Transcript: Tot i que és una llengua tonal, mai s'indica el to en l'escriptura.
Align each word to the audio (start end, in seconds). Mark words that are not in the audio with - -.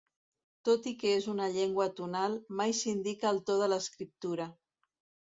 Tot 0.67 0.85
i 0.91 0.93
que 1.01 1.11
és 1.17 1.27
una 1.33 1.49
llengua 1.57 1.87
tonal, 1.99 2.37
mai 2.63 2.73
s'indica 2.79 3.29
el 3.33 3.43
to 3.51 3.59
en 3.67 3.73
l'escriptura. 3.75 4.49